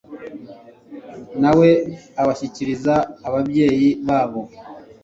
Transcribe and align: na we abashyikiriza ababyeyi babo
na 1.41 1.51
we 1.57 1.69
abashyikiriza 2.21 2.95
ababyeyi 3.27 3.89
babo 4.07 4.41